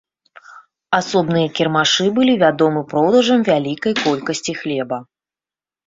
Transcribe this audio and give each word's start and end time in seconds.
Асобныя 0.99 1.51
кірмашы 1.59 2.07
былі 2.17 2.33
вядомы 2.47 2.81
продажам 2.95 3.47
вялікай 3.53 3.93
колькасці 4.05 4.61
хлеба. 4.65 4.97